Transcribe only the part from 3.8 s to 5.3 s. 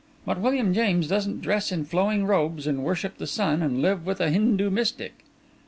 live with a Hindu mystic."